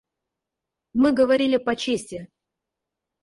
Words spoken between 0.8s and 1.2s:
Мы